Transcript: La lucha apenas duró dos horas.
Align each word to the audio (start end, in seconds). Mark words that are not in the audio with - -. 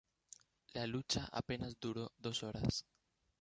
La 0.73 0.87
lucha 0.87 1.29
apenas 1.31 1.79
duró 1.79 2.11
dos 2.17 2.41
horas. 2.41 2.87